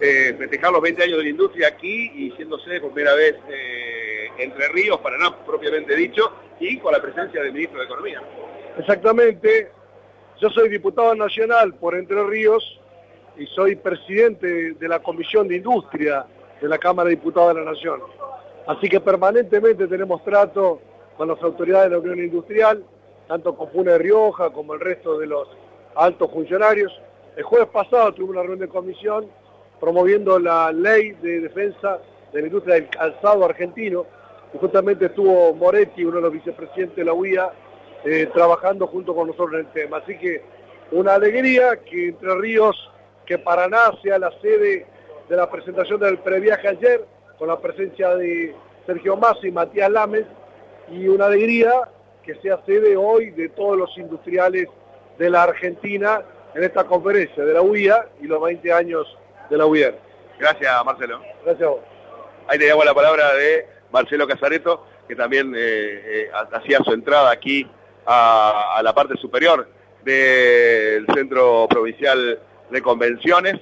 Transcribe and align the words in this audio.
eh, 0.00 0.34
festejar 0.38 0.70
los 0.70 0.80
20 0.80 1.02
años 1.02 1.18
de 1.18 1.24
la 1.24 1.30
industria 1.30 1.68
aquí 1.68 2.12
y 2.14 2.30
siendo 2.32 2.58
sede 2.60 2.80
por 2.80 2.92
primera 2.92 3.16
vez 3.16 3.34
eh, 3.48 4.28
Entre 4.38 4.68
Ríos, 4.68 4.98
Paraná 4.98 5.36
propiamente 5.44 5.96
dicho, 5.96 6.32
y 6.60 6.78
con 6.78 6.92
la 6.92 7.02
presencia 7.02 7.42
del 7.42 7.52
ministro 7.52 7.80
de 7.80 7.86
Economía. 7.86 8.22
Exactamente, 8.78 9.72
yo 10.40 10.50
soy 10.50 10.68
diputado 10.68 11.14
nacional 11.14 11.74
por 11.74 11.96
Entre 11.96 12.22
Ríos 12.24 12.80
y 13.36 13.46
soy 13.46 13.76
presidente 13.76 14.74
de 14.74 14.88
la 14.88 15.00
Comisión 15.00 15.48
de 15.48 15.56
Industria 15.56 16.26
de 16.60 16.68
la 16.68 16.78
Cámara 16.78 17.08
de 17.08 17.16
Diputados 17.16 17.54
de 17.54 17.64
la 17.64 17.72
Nación. 17.72 18.00
Así 18.66 18.88
que 18.88 19.00
permanentemente 19.00 19.86
tenemos 19.86 20.22
trato 20.24 20.80
con 21.16 21.28
las 21.28 21.42
autoridades 21.42 21.90
de 21.90 21.96
la 21.96 21.98
Unión 21.98 22.20
Industrial, 22.20 22.84
tanto 23.26 23.56
con 23.56 23.70
Puna 23.70 23.92
de 23.92 23.98
Rioja 23.98 24.50
como 24.50 24.74
el 24.74 24.80
resto 24.80 25.18
de 25.18 25.26
los 25.26 25.48
altos 25.96 26.30
funcionarios. 26.30 26.92
El 27.36 27.44
jueves 27.44 27.68
pasado 27.68 28.12
tuvimos 28.12 28.36
una 28.36 28.42
reunión 28.42 28.60
de 28.60 28.68
comisión 28.68 29.26
promoviendo 29.80 30.38
la 30.38 30.72
ley 30.72 31.12
de 31.22 31.40
defensa 31.40 31.98
de 32.32 32.40
la 32.40 32.46
industria 32.46 32.74
del 32.76 32.88
calzado 32.88 33.44
argentino, 33.44 34.06
y 34.52 34.58
justamente 34.58 35.06
estuvo 35.06 35.54
Moretti, 35.54 36.04
uno 36.04 36.16
de 36.16 36.22
los 36.22 36.32
vicepresidentes 36.32 36.96
de 36.96 37.04
la 37.04 37.12
UIA, 37.12 37.50
eh, 38.04 38.28
trabajando 38.32 38.86
junto 38.86 39.14
con 39.14 39.28
nosotros 39.28 39.54
en 39.54 39.66
el 39.66 39.72
tema. 39.72 39.98
Así 39.98 40.16
que 40.18 40.42
una 40.92 41.14
alegría 41.14 41.76
que 41.76 42.08
Entre 42.08 42.34
Ríos, 42.36 42.90
que 43.26 43.38
Paraná 43.38 43.92
sea 44.02 44.18
la 44.18 44.30
sede 44.40 44.86
de 45.28 45.36
la 45.36 45.50
presentación 45.50 46.00
del 46.00 46.18
previaje 46.18 46.68
ayer, 46.68 47.04
con 47.38 47.48
la 47.48 47.58
presencia 47.58 48.14
de 48.16 48.54
Sergio 48.86 49.16
Massa 49.16 49.46
y 49.46 49.50
Matías 49.50 49.90
Lames, 49.90 50.24
y 50.90 51.08
una 51.08 51.26
alegría 51.26 51.88
que 52.22 52.34
sea 52.36 52.60
sede 52.64 52.96
hoy 52.96 53.30
de 53.30 53.50
todos 53.50 53.76
los 53.76 53.96
industriales 53.98 54.68
de 55.18 55.30
la 55.30 55.42
Argentina 55.42 56.22
en 56.54 56.64
esta 56.64 56.84
conferencia 56.84 57.44
de 57.44 57.52
la 57.52 57.62
UIA 57.62 58.06
y 58.20 58.26
los 58.26 58.40
20 58.42 58.72
años 58.72 59.06
de 59.48 59.56
la 59.56 59.66
UIA. 59.66 59.94
Gracias, 60.38 60.84
Marcelo. 60.84 61.20
Gracias 61.44 61.66
a 61.66 61.70
vos. 61.70 61.80
Ahí 62.48 62.58
te 62.58 62.68
la 62.68 62.94
palabra 62.94 63.34
de 63.34 63.66
Marcelo 63.92 64.26
Casareto, 64.26 64.86
que 65.06 65.16
también 65.16 65.54
eh, 65.54 65.58
eh, 65.60 66.30
hacía 66.52 66.78
su 66.84 66.92
entrada 66.92 67.30
aquí 67.30 67.68
a, 68.06 68.76
a 68.76 68.82
la 68.82 68.94
parte 68.94 69.16
superior 69.16 69.68
del 70.04 71.06
Centro 71.14 71.66
Provincial 71.68 72.40
de 72.70 72.82
Convenciones. 72.82 73.60